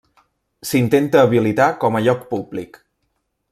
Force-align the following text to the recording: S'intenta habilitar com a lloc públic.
S'intenta 0.69 1.21
habilitar 1.27 1.69
com 1.85 1.99
a 1.99 2.03
lloc 2.09 2.25
públic. 2.35 2.83